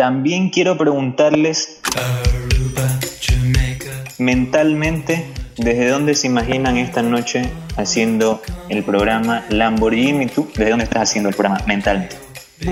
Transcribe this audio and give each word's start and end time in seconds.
también 0.00 0.48
quiero 0.48 0.78
preguntarles 0.78 1.78
mentalmente 4.18 5.30
desde 5.58 5.90
dónde 5.90 6.14
se 6.14 6.26
imaginan 6.26 6.78
esta 6.78 7.02
noche 7.02 7.42
haciendo 7.76 8.40
el 8.70 8.82
programa 8.82 9.44
Lamborghini. 9.50 10.24
¿Tú 10.24 10.48
desde 10.56 10.70
dónde 10.70 10.84
estás 10.84 11.02
haciendo 11.02 11.28
el 11.28 11.34
programa 11.34 11.62
mentalmente? 11.66 12.16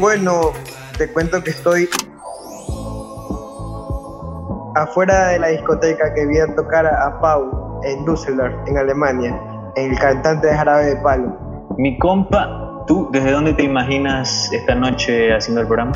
Bueno, 0.01 0.53
te 0.97 1.13
cuento 1.13 1.45
que 1.45 1.51
estoy 1.51 1.87
afuera 4.75 5.29
de 5.29 5.39
la 5.39 5.49
discoteca 5.49 6.15
que 6.15 6.25
vi 6.25 6.39
a 6.39 6.55
tocar 6.57 6.87
a 6.87 7.21
Pau 7.21 7.83
en 7.85 8.07
Düsseldorf, 8.07 8.55
en 8.67 8.79
Alemania, 8.79 9.39
el 9.77 9.99
cantante 9.99 10.47
de 10.47 10.55
Jarabe 10.55 10.87
de 10.87 10.97
Palo. 11.03 11.67
Mi 11.77 11.99
compa, 11.99 12.85
¿tú 12.87 13.11
desde 13.13 13.33
dónde 13.33 13.53
te 13.53 13.65
imaginas 13.65 14.51
esta 14.51 14.75
noche 14.75 15.35
haciendo 15.35 15.61
el 15.61 15.67
programa? 15.67 15.93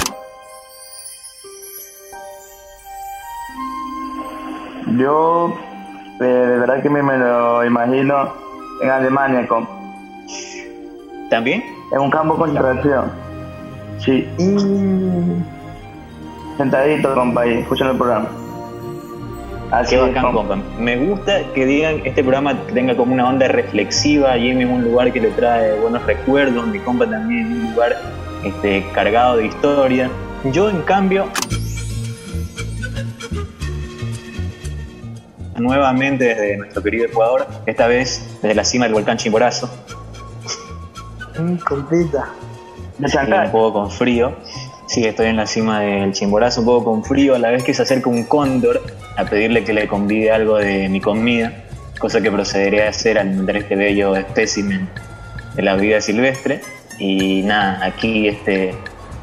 Yo 4.97 5.55
eh, 6.21 6.25
de 6.25 6.59
verdad 6.59 6.83
que 6.83 6.91
me, 6.91 7.03
me 7.03 7.19
lo 7.19 7.65
imagino 7.65 8.33
en 8.83 8.91
Alemania 8.91 9.47
con 9.47 9.67
¿También? 11.31 11.63
en 11.93 12.01
un 12.01 12.11
campo 12.11 12.35
de 12.35 12.41
concentración. 12.41 13.11
Sí, 13.99 14.29
Y 14.39 14.57
sentadito, 16.57 17.15
compa, 17.15 17.43
ahí, 17.43 17.59
escuchando 17.59 17.93
el 17.93 17.99
programa. 17.99 18.29
Así 19.71 19.97
Qué 19.97 20.03
es, 20.03 20.15
bacán, 20.15 20.33
compa. 20.33 20.59
Me 20.79 20.97
gusta 20.97 21.41
que 21.55 21.65
digan 21.65 22.03
este 22.05 22.23
programa 22.23 22.55
tenga 22.75 22.97
como 22.97 23.15
una 23.15 23.29
onda 23.29 23.49
reflexiva, 23.49 24.35
Jimmy 24.35 24.63
en 24.63 24.71
un 24.71 24.85
lugar 24.85 25.13
que 25.13 25.21
le 25.21 25.31
trae 25.31 25.79
buenos 25.81 26.05
recuerdos, 26.05 26.67
mi 26.67 26.79
compa 26.81 27.07
también 27.07 27.47
en 27.47 27.53
un 27.53 27.71
lugar 27.73 27.97
este, 28.45 28.85
cargado 28.93 29.37
de 29.37 29.47
historia. 29.47 30.11
Yo, 30.53 30.69
en 30.69 30.83
cambio, 30.83 31.27
nuevamente 35.57 36.25
desde 36.25 36.57
nuestro 36.57 36.83
querido 36.83 37.07
Ecuador, 37.07 37.47
esta 37.67 37.87
vez 37.87 38.39
desde 38.43 38.55
la 38.55 38.65
cima 38.65 38.87
del 38.87 38.95
volcán 38.95 39.17
Chimborazo, 39.17 39.71
y 41.39 41.59
un 43.47 43.51
poco 43.51 43.73
con 43.73 43.91
frío. 43.91 44.35
Sí, 44.87 45.05
estoy 45.05 45.29
en 45.29 45.37
la 45.37 45.47
cima 45.47 45.81
del 45.81 46.13
Chimborazo, 46.13 46.61
un 46.61 46.67
poco 46.67 46.85
con 46.85 47.05
frío, 47.05 47.35
a 47.35 47.39
la 47.39 47.51
vez 47.51 47.65
que 47.65 47.73
se 47.73 47.83
acerca 47.83 48.11
un 48.11 48.25
cóndor 48.25 48.83
a 49.17 49.25
pedirle 49.25 49.65
que 49.65 49.73
le 49.73 49.89
convide 49.89 50.31
algo 50.31 50.59
de 50.59 50.89
mi 50.89 51.01
comida, 51.01 51.65
cosa 51.99 52.21
que 52.21 52.31
procederé 52.31 52.87
a 52.87 52.91
hacer 52.91 53.19
al 53.19 53.49
este 53.57 53.77
bello 53.77 54.15
espécimen 54.17 54.89
de 55.55 55.63
la 55.63 55.77
vida 55.77 56.01
silvestre. 56.01 56.61
Y 56.99 57.43
nada, 57.43 57.85
aquí 57.85 58.29
este, 58.29 58.75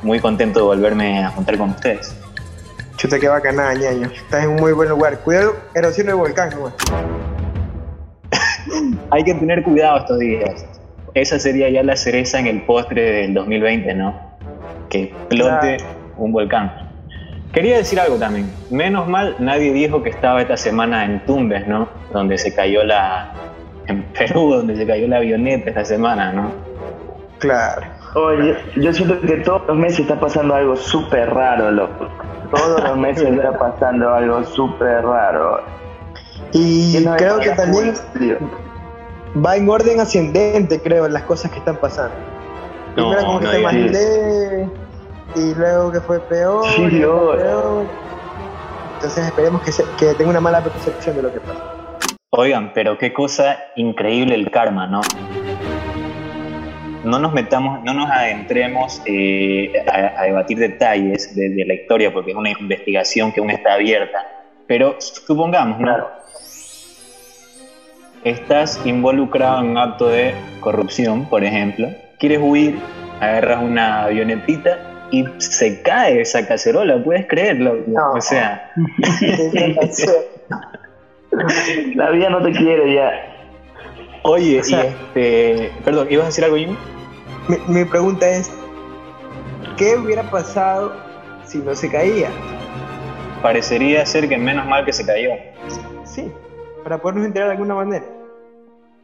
muy 0.01 0.19
contento 0.19 0.59
de 0.59 0.65
volverme 0.65 1.23
a 1.23 1.29
juntar 1.29 1.57
con 1.57 1.69
ustedes. 1.69 2.15
Chuta, 2.99 3.17
qué 3.17 3.29
bacana, 3.29 3.73
ñaño. 3.73 4.07
Estás 4.13 4.43
en 4.43 4.49
un 4.49 4.55
muy 4.57 4.73
buen 4.73 4.89
lugar. 4.89 5.19
Cuidado, 5.19 5.55
erosión 5.73 6.07
del 6.07 6.17
volcán, 6.17 6.49
nomás. 6.49 6.73
Hay 9.11 9.23
que 9.23 9.33
tener 9.35 9.63
cuidado 9.63 9.99
estos 9.99 10.19
días. 10.19 10.65
Esa 11.13 11.39
sería 11.39 11.69
ya 11.69 11.81
la 11.81 11.95
cereza 11.95 12.39
en 12.39 12.47
el 12.47 12.61
postre 12.63 13.01
del 13.01 13.33
2020, 13.35 13.93
¿no? 13.95 14.19
Que 14.89 15.03
explote 15.03 15.77
Claro. 15.77 15.83
un 16.17 16.33
volcán. 16.33 16.89
Quería 17.53 17.77
decir 17.77 18.01
algo 18.01 18.17
también. 18.17 18.51
Menos 18.69 19.07
mal, 19.07 19.37
nadie 19.39 19.71
dijo 19.71 20.03
que 20.03 20.09
estaba 20.09 20.41
esta 20.41 20.57
semana 20.57 21.05
en 21.05 21.25
Tumbes, 21.25 21.65
¿no? 21.67 21.87
Donde 22.11 22.37
se 22.37 22.53
cayó 22.53 22.83
la. 22.83 23.31
En 23.87 24.03
Perú, 24.13 24.55
donde 24.55 24.75
se 24.75 24.85
cayó 24.85 25.07
la 25.07 25.17
avioneta 25.17 25.69
esta 25.69 25.85
semana, 25.85 26.33
¿no? 26.33 26.51
Claro. 27.39 27.81
Oye, 28.15 28.57
yo, 28.77 28.91
siento 28.93 29.19
que 29.21 29.37
todos 29.37 29.61
los 29.67 29.77
meses 29.77 29.99
está 30.01 30.19
pasando 30.19 30.55
algo 30.55 30.75
súper 30.75 31.29
raro, 31.33 31.69
loco. 31.71 32.07
Todos 32.51 32.83
los 32.83 32.97
meses 32.97 33.29
está 33.29 33.57
pasando 33.57 34.13
algo 34.13 34.43
súper 34.43 35.05
raro. 35.05 35.61
Y 36.53 36.97
no 37.05 37.15
creo 37.17 37.39
que 37.39 37.51
también 37.51 37.93
va 39.45 39.55
en 39.55 39.69
orden 39.69 39.99
ascendente, 39.99 40.81
creo, 40.81 41.07
las 41.07 41.23
cosas 41.23 41.51
que 41.51 41.59
están 41.59 41.75
pasando. 41.77 42.15
No, 42.95 43.09
Primero 43.09 43.21
como 43.27 43.39
que 43.39 43.45
no 43.45 43.51
fue 43.51 43.57
digas 43.59 43.73
más 43.73 43.83
eso. 43.83 43.91
leve, 43.93 44.69
y 45.35 45.53
luego 45.53 45.91
que 45.91 46.01
fue 46.01 46.19
peor, 46.21 46.65
Sí, 46.69 46.81
y 46.81 46.89
luego 46.99 47.33
Dios. 47.33 47.43
peor. 47.43 47.85
Entonces 48.95 49.25
esperemos 49.27 49.61
que, 49.61 49.71
se- 49.71 49.85
que 49.99 50.13
tenga 50.15 50.31
una 50.31 50.41
mala 50.41 50.61
percepción 50.61 51.15
de 51.15 51.21
lo 51.21 51.31
que 51.31 51.39
pasa. 51.41 51.61
Oigan, 52.31 52.71
pero 52.73 52.97
qué 52.97 53.13
cosa 53.13 53.57
increíble 53.75 54.33
el 54.35 54.49
karma, 54.51 54.87
¿no? 54.87 55.01
No 57.03 57.19
nos 57.19 57.33
metamos, 57.33 57.83
no 57.83 57.93
nos 57.93 58.09
adentremos 58.09 59.01
eh, 59.05 59.71
a, 59.87 60.21
a 60.21 60.23
debatir 60.25 60.57
detalles 60.57 61.35
de, 61.35 61.49
de 61.49 61.65
la 61.65 61.73
historia 61.73 62.13
porque 62.13 62.31
es 62.31 62.37
una 62.37 62.49
investigación 62.49 63.31
que 63.31 63.39
aún 63.39 63.49
está 63.51 63.73
abierta. 63.73 64.17
Pero 64.67 64.95
supongamos, 64.99 65.79
¿no? 65.79 65.85
Claro. 65.85 66.09
Estás 68.23 68.85
involucrado 68.85 69.61
en 69.61 69.69
un 69.69 69.77
acto 69.77 70.09
de 70.09 70.33
corrupción, 70.59 71.25
por 71.29 71.43
ejemplo. 71.43 71.87
Quieres 72.19 72.39
huir, 72.41 72.77
agarras 73.21 73.63
una 73.63 74.03
avionetita 74.03 75.07
y 75.11 75.25
se 75.37 75.81
cae 75.81 76.21
esa 76.21 76.47
cacerola, 76.47 77.01
¿puedes 77.03 77.25
creerlo? 77.27 77.77
No. 77.87 78.13
O 78.13 78.21
sea, 78.21 78.71
La 81.95 82.11
vida 82.11 82.29
no 82.29 82.41
te 82.41 82.51
quiere 82.51 82.93
ya. 82.93 83.11
Oye, 84.23 84.59
O 84.59 84.63
sea- 84.63 84.85
y 84.85 84.87
este, 84.87 85.71
perdón, 85.83 86.07
¿ibas 86.09 86.23
a 86.25 86.27
decir 86.27 86.43
algo, 86.43 86.57
Jimmy? 86.57 86.77
mi, 87.47 87.57
mi 87.67 87.85
pregunta 87.85 88.29
es, 88.29 88.51
¿qué 89.77 89.97
hubiera 89.97 90.23
pasado 90.23 90.91
si 91.45 91.59
no 91.59 91.75
se 91.75 91.89
caía? 91.89 92.29
Parecería 93.41 94.05
ser 94.05 94.27
que 94.27 94.37
menos 94.37 94.65
mal 94.67 94.83
que 94.85 94.93
se 94.93 95.05
cayó. 95.05 95.31
Sí, 96.03 96.29
para 96.83 96.97
podernos 96.97 97.25
enterar 97.25 97.47
de 97.49 97.53
alguna 97.53 97.75
manera. 97.75 98.05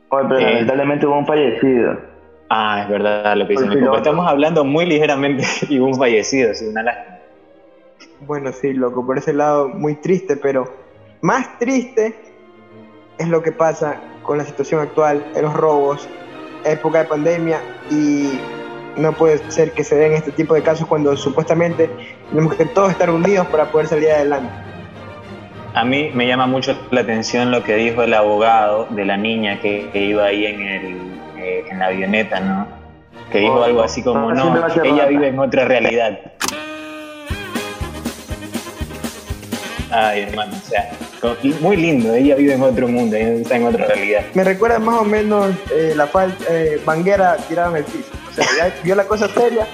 Oye, 0.10 0.26
pero 0.28 0.40
Eh. 0.40 0.52
lamentablemente 0.52 1.06
hubo 1.08 1.18
un 1.18 1.26
fallecido. 1.26 1.98
Ah, 2.50 2.82
es 2.84 2.90
verdad 2.90 3.36
lo 3.38 3.48
que 3.48 3.54
dice 3.54 3.64
mi 3.66 3.70
sí, 3.70 3.74
compa. 3.80 3.86
loco. 3.86 3.98
Estamos 3.98 4.28
hablando 4.28 4.64
muy 4.64 4.86
ligeramente 4.86 5.44
y 5.70 5.80
hubo 5.80 5.88
un 5.88 5.96
fallecido, 5.96 6.54
sí, 6.54 6.66
una 6.66 6.84
lástima. 6.84 7.18
Bueno, 8.22 8.52
sí, 8.52 8.74
loco, 8.74 9.06
por 9.06 9.18
ese 9.18 9.34
lado 9.34 9.68
muy 9.70 9.96
triste, 9.96 10.38
pero 10.38 10.66
más 11.22 11.58
triste 11.58 12.14
es 13.18 13.28
lo 13.28 13.42
que 13.42 13.52
pasa 13.52 13.98
con 14.26 14.38
la 14.38 14.46
situación 14.46 14.82
actual, 14.82 15.26
en 15.36 15.44
los 15.44 15.54
robos, 15.54 16.08
época 16.64 17.00
de 17.00 17.06
pandemia 17.06 17.62
y 17.92 18.40
no 18.98 19.12
puede 19.14 19.40
ser 19.52 19.72
que 19.72 19.84
se 19.84 19.96
den 19.96 20.14
este 20.14 20.32
tipo 20.32 20.54
de 20.54 20.64
casos 20.64 20.88
cuando 20.88 21.16
supuestamente 21.16 21.90
tenemos 22.30 22.56
que 22.56 22.66
todos 22.66 22.92
estar 22.92 23.10
unidos 23.10 23.46
para 23.48 23.66
poder 23.66 23.88
salir 23.88 24.10
adelante. 24.10 24.50
A 25.74 25.84
mí 25.84 26.10
me 26.14 26.26
llama 26.26 26.48
mucho 26.48 26.78
la 26.92 27.02
atención 27.02 27.52
lo 27.52 27.62
que 27.64 27.76
dijo 27.76 28.02
el 28.02 28.14
abogado 28.14 28.88
de 28.92 29.04
la 29.06 29.18
niña 29.18 29.60
que, 29.60 29.90
que 29.92 30.06
iba 30.06 30.24
ahí 30.26 30.46
en, 30.46 30.62
el, 30.62 30.98
eh, 31.38 31.66
en 31.70 31.80
la 31.80 31.88
avioneta, 31.88 32.40
¿no? 32.40 32.68
Que 33.32 33.40
dijo 33.40 33.56
Oh, 33.56 33.64
algo 33.64 33.82
así 33.82 34.02
como, 34.02 34.32
no, 34.32 34.56
ella 34.56 34.68
rata". 34.68 35.06
vive 35.08 35.28
en 35.28 35.40
otra 35.40 35.66
realidad. 35.66 36.18
Ay, 39.92 40.22
hermano, 40.22 40.54
o 40.56 40.68
sea, 40.68 40.90
muy 41.62 41.78
lindo, 41.78 42.14
ella 42.14 42.36
vive 42.36 42.54
en 42.54 42.62
otro 42.62 42.88
mundo, 42.88 43.16
ella 43.16 43.34
está 43.34 43.56
en 43.56 43.66
otra 43.66 43.88
realidad. 43.88 44.24
Me 44.34 44.44
recuerda 44.44 44.80
más 44.80 45.02
o 45.02 45.04
menos 45.06 45.54
eh, 45.74 45.94
la 45.96 46.08
falta, 46.08 46.44
eh, 46.50 46.80
Banguera 46.86 47.38
tirada 47.38 47.72
en 47.72 47.78
el 47.78 47.84
piso. 47.84 48.12
O 48.30 48.34
sea, 48.34 48.46
ya 48.58 48.82
vio 48.84 48.96
la 48.96 49.06
cosa 49.06 49.28
seria, 49.28 49.68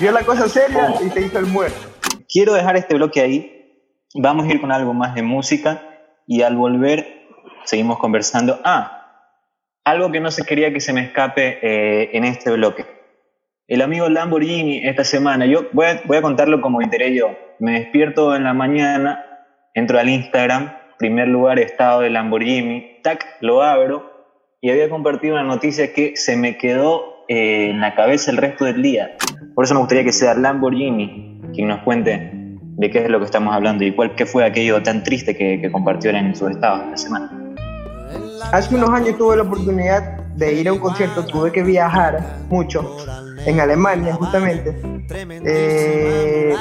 vio 0.00 0.12
la 0.12 0.22
cosa 0.22 0.48
seria 0.48 0.94
y 1.04 1.10
se 1.10 1.20
hizo 1.22 1.38
el 1.38 1.46
muerto. 1.46 1.78
Quiero 2.28 2.54
dejar 2.54 2.76
este 2.76 2.94
bloque 2.94 3.20
ahí. 3.20 3.54
Vamos 4.14 4.46
a 4.46 4.52
ir 4.52 4.60
con 4.60 4.72
algo 4.72 4.94
más 4.94 5.14
de 5.14 5.22
música 5.22 5.82
y 6.26 6.42
al 6.42 6.56
volver 6.56 7.26
seguimos 7.64 7.98
conversando. 7.98 8.60
Ah, 8.64 8.98
algo 9.84 10.12
que 10.12 10.20
no 10.20 10.30
se 10.30 10.44
quería 10.44 10.72
que 10.72 10.80
se 10.80 10.92
me 10.92 11.02
escape 11.02 11.58
eh, 11.62 12.10
en 12.12 12.24
este 12.24 12.50
bloque. 12.50 12.84
El 13.66 13.82
amigo 13.82 14.08
Lamborghini 14.08 14.86
esta 14.86 15.04
semana, 15.04 15.46
yo 15.46 15.68
voy 15.72 15.86
a, 15.86 16.02
voy 16.04 16.16
a 16.16 16.22
contarlo 16.22 16.60
como 16.60 16.80
enteré 16.80 17.14
yo. 17.14 17.36
Me 17.58 17.80
despierto 17.80 18.34
en 18.34 18.44
la 18.44 18.54
mañana, 18.54 19.24
entro 19.74 19.98
al 19.98 20.08
Instagram, 20.08 20.77
primer 20.98 21.28
lugar 21.28 21.58
estado 21.58 22.00
de 22.00 22.10
Lamborghini, 22.10 22.98
tac, 23.02 23.24
lo 23.40 23.62
abro 23.62 24.10
y 24.60 24.70
había 24.70 24.90
compartido 24.90 25.34
una 25.34 25.44
noticia 25.44 25.92
que 25.92 26.16
se 26.16 26.36
me 26.36 26.58
quedó 26.58 27.24
eh, 27.28 27.70
en 27.70 27.80
la 27.80 27.94
cabeza 27.94 28.30
el 28.30 28.36
resto 28.36 28.64
del 28.64 28.82
día. 28.82 29.16
Por 29.54 29.64
eso 29.64 29.74
me 29.74 29.80
gustaría 29.80 30.04
que 30.04 30.12
sea 30.12 30.34
Lamborghini 30.34 31.40
quien 31.54 31.68
nos 31.68 31.82
cuente 31.82 32.30
de 32.32 32.90
qué 32.90 32.98
es 32.98 33.08
lo 33.08 33.18
que 33.18 33.24
estamos 33.24 33.54
hablando 33.54 33.84
y 33.84 33.92
cuál 33.92 34.14
qué 34.14 34.26
fue 34.26 34.44
aquello 34.44 34.82
tan 34.82 35.02
triste 35.02 35.36
que, 35.36 35.60
que 35.60 35.72
compartió 35.72 36.10
en 36.10 36.34
sus 36.34 36.50
estados 36.50 36.84
esta 36.84 36.96
semana. 36.96 37.54
Hace 38.52 38.74
unos 38.74 38.90
años 38.90 39.16
tuve 39.18 39.36
la 39.36 39.42
oportunidad 39.42 40.18
de 40.36 40.54
ir 40.54 40.68
a 40.68 40.72
un 40.72 40.78
concierto, 40.78 41.24
tuve 41.26 41.50
que 41.50 41.62
viajar 41.62 42.20
mucho 42.48 42.96
en 43.48 43.60
Alemania 43.60 44.14
justamente, 44.14 44.76
eh, 45.44 46.54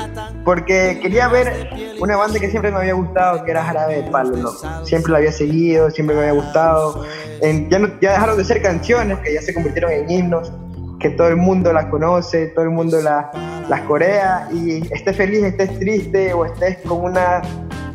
porque 0.46 1.00
quería 1.02 1.28
ver 1.28 1.70
una 2.00 2.16
banda 2.16 2.40
que 2.40 2.50
siempre 2.50 2.72
me 2.72 2.78
había 2.78 2.94
gustado, 2.94 3.44
que 3.44 3.52
era 3.52 3.64
Jarabe 3.64 4.04
de 4.04 4.10
Palo, 4.12 4.36
loco. 4.38 4.58
Siempre 4.86 5.12
la 5.12 5.18
había 5.18 5.32
seguido, 5.32 5.90
siempre 5.92 6.16
me 6.16 6.22
había 6.24 6.34
gustado. 6.34 7.04
En- 7.42 7.70
ya, 7.70 7.80
no- 7.80 7.90
ya 8.02 8.12
dejaron 8.14 8.38
de 8.38 8.44
ser 8.46 8.62
canciones, 8.62 9.18
que 9.20 9.34
ya 9.34 9.42
se 9.42 9.54
convirtieron 9.54 9.92
en 9.92 10.10
himnos. 10.10 10.52
que 11.00 11.12
todo 11.12 11.28
el 11.28 11.36
mundo 11.36 11.72
la 11.74 11.92
conoce, 11.92 12.48
todo 12.48 12.66
el 12.66 12.72
mundo 12.72 13.00
la, 13.00 13.30
las 13.70 13.82
corea 13.82 14.50
y 14.52 14.82
estés 14.92 15.16
feliz, 15.16 15.44
estés 15.44 15.78
triste 15.78 16.34
o 16.34 16.44
estés 16.44 16.80
con 16.88 17.04
una, 17.04 17.44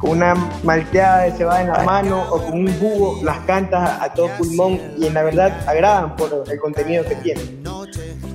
una 0.03 0.35
malteada 0.63 1.23
de 1.25 1.33
cebada 1.33 1.63
en 1.63 1.69
la 1.73 1.83
mano 1.83 2.23
o 2.31 2.41
con 2.41 2.55
un 2.61 2.73
jugo, 2.79 3.19
las 3.25 3.39
cantas 3.41 4.01
a, 4.01 4.13
todo 4.15 4.29
pulmón 4.39 4.81
y 4.97 5.07
en 5.09 5.15
la 5.15 5.25
verdad 5.25 5.53
agradan 5.67 6.15
por 6.15 6.45
el 6.49 6.61
contenido 6.61 7.05
que 7.05 7.17
tienen. 7.17 7.65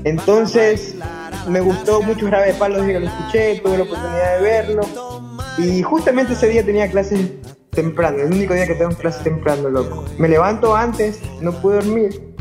Entonces 0.08 0.96
me 1.50 1.60
gustó 1.60 2.02
mucho 2.02 2.28
Grave 2.28 2.54
de 2.54 2.54
Palo 2.54 2.78
desde 2.78 2.94
que 2.94 3.00
lo 3.02 3.08
escuché, 3.08 3.60
tuve 3.60 3.78
la 3.78 3.84
oportunidad 3.84 4.38
de 4.38 4.42
verlo 4.42 4.82
y 5.58 5.82
justamente 5.84 6.32
ese 6.32 6.48
día 6.48 6.64
tenía 6.64 6.90
clases 6.90 7.30
temprano, 7.72 8.20
el 8.20 8.32
único 8.32 8.54
día 8.54 8.66
que 8.66 8.76
tengo 8.76 8.96
clases 8.96 9.24
temprano, 9.24 9.70
loco. 9.70 10.06
Me 10.18 10.30
levanto 10.30 10.74
antes, 10.74 11.20
no 11.42 11.52
pude 11.52 11.76
dormir 11.76 12.34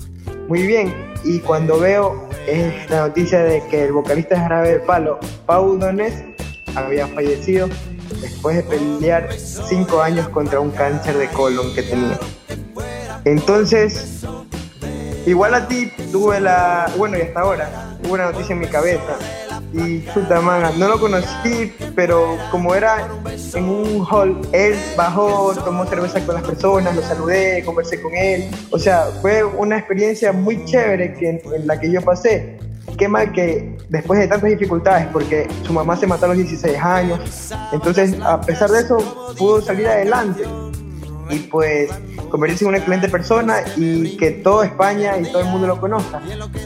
muy 0.46 0.64
bien 0.64 0.94
y 1.24 1.40
cuando 1.40 1.80
veo 1.80 2.28
esta 2.46 3.08
noticia 3.08 3.42
de 3.42 3.60
que 3.68 3.86
el 3.86 3.92
vocalista 3.92 4.36
de 4.36 4.40
Jarabe 4.42 4.72
de 4.74 4.80
Palo, 4.80 5.18
Paul 5.46 5.80
Donés, 5.80 6.22
había 6.76 7.08
fallecido 7.08 7.68
después 8.20 8.56
de 8.58 8.62
pelear 8.62 9.28
cinco 9.32 10.02
años 10.02 10.28
contra 10.28 10.60
un 10.60 10.70
cáncer 10.70 11.16
de 11.18 11.26
colon 11.30 11.74
que 11.74 11.82
tenía. 11.82 12.16
Entonces, 13.24 14.24
igual 15.26 15.54
a 15.54 15.68
ti 15.68 15.92
tuve 16.10 16.40
la, 16.40 16.90
bueno 16.96 17.18
y 17.18 17.22
hasta 17.22 17.40
ahora, 17.40 17.98
tuve 18.02 18.12
una 18.12 18.30
noticia 18.30 18.54
en 18.54 18.60
mi 18.60 18.66
cabeza 18.66 19.18
y 19.72 19.98
puta 19.98 20.40
manga, 20.40 20.72
no 20.78 20.88
lo 20.88 20.98
conocí, 20.98 21.72
pero 21.94 22.38
como 22.50 22.74
era 22.74 23.08
en 23.54 23.68
un 23.68 24.06
hall, 24.10 24.40
él 24.52 24.74
bajó, 24.96 25.54
tomó 25.64 25.84
cerveza 25.86 26.24
con 26.24 26.36
las 26.36 26.44
personas, 26.44 26.94
lo 26.94 27.02
saludé, 27.02 27.62
conversé 27.64 28.00
con 28.00 28.14
él. 28.14 28.48
O 28.70 28.78
sea, 28.78 29.06
fue 29.20 29.44
una 29.44 29.78
experiencia 29.78 30.32
muy 30.32 30.64
chévere 30.64 31.14
que, 31.14 31.28
en 31.28 31.66
la 31.66 31.78
que 31.78 31.90
yo 31.90 32.00
pasé. 32.00 32.58
Qué 32.96 33.08
mal 33.08 33.32
que 33.32 33.76
después 33.88 34.20
de 34.20 34.28
tantas 34.28 34.48
dificultades, 34.48 35.08
porque 35.12 35.46
su 35.64 35.72
mamá 35.72 35.96
se 35.96 36.06
mató 36.06 36.26
a 36.26 36.28
los 36.28 36.38
16 36.38 36.78
años, 36.78 37.52
entonces 37.72 38.14
a 38.22 38.40
pesar 38.40 38.70
de 38.70 38.80
eso 38.80 39.34
pudo 39.36 39.60
salir 39.60 39.86
adelante 39.88 40.44
y 41.28 41.40
pues 41.40 41.90
convertirse 42.28 42.64
en 42.64 42.68
una 42.68 42.78
excelente 42.78 43.08
persona 43.08 43.58
y 43.76 44.16
que 44.16 44.30
toda 44.30 44.66
España 44.66 45.18
y 45.18 45.24
todo 45.24 45.40
el 45.40 45.48
mundo 45.48 45.66
lo 45.66 45.80
conozca. 45.80 46.20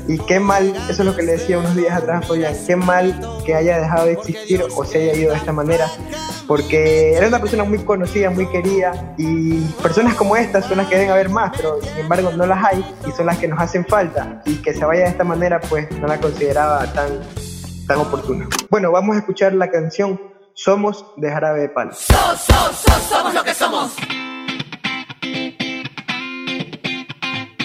Y 0.08 0.18
qué 0.18 0.40
mal, 0.40 0.74
eso 0.88 1.02
es 1.02 1.04
lo 1.04 1.14
que 1.14 1.22
le 1.22 1.32
decía 1.32 1.58
unos 1.58 1.74
días 1.74 1.96
atrás, 1.96 2.28
oye, 2.30 2.48
qué 2.66 2.76
mal 2.76 3.18
que 3.44 3.54
haya 3.54 3.78
dejado 3.78 4.06
de 4.06 4.12
existir 4.12 4.64
o 4.76 4.84
se 4.84 4.98
haya 4.98 5.14
ido 5.14 5.32
de 5.32 5.38
esta 5.38 5.52
manera, 5.52 5.90
porque 6.46 7.14
era 7.14 7.28
una 7.28 7.38
persona 7.38 7.64
muy 7.64 7.78
conocida, 7.78 8.30
muy 8.30 8.46
querida 8.46 9.14
y 9.16 9.60
personas 9.82 10.14
como 10.14 10.36
estas 10.36 10.66
son 10.66 10.78
las 10.78 10.88
que 10.88 10.96
deben 10.96 11.10
haber 11.10 11.28
más, 11.28 11.52
pero 11.56 11.80
sin 11.82 11.98
embargo 11.98 12.30
no 12.32 12.46
las 12.46 12.64
hay 12.64 12.84
y 13.06 13.12
son 13.12 13.26
las 13.26 13.38
que 13.38 13.48
nos 13.48 13.60
hacen 13.60 13.84
falta 13.86 14.42
y 14.44 14.56
que 14.56 14.74
se 14.74 14.84
vaya 14.84 15.04
de 15.04 15.10
esta 15.10 15.24
manera 15.24 15.60
pues 15.60 15.90
no 16.00 16.06
la 16.06 16.18
consideraba 16.18 16.92
tan, 16.92 17.20
tan 17.86 17.98
oportuna. 17.98 18.48
Bueno, 18.68 18.90
vamos 18.90 19.16
a 19.16 19.20
escuchar 19.20 19.54
la 19.54 19.70
canción 19.70 20.20
Somos 20.54 21.06
de 21.16 21.30
Jarabe 21.30 21.60
de 21.60 21.68
Palo. 21.70 21.92
So, 21.92 22.14
so, 22.36 22.72
so, 22.72 22.92
somos 23.08 23.34
lo 23.34 23.42
que 23.42 23.54
somos. 23.54 23.92